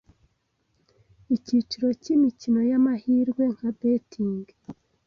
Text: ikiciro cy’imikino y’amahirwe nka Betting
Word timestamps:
ikiciro 1.35 1.87
cy’imikino 2.01 2.59
y’amahirwe 2.69 3.43
nka 3.55 3.69
Betting 3.79 4.41